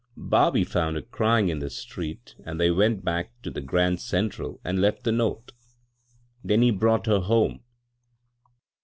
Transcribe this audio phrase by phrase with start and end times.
[0.17, 4.59] Bobby found her cryin' in the street, an' they went back to the Grand Central
[4.65, 5.51] and left the note;
[6.43, 7.59] then he brought her home.